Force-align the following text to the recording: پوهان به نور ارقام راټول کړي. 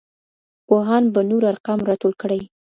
پوهان 0.67 1.03
به 1.13 1.21
نور 1.29 1.43
ارقام 1.51 1.79
راټول 1.89 2.13
کړي. 2.21 2.41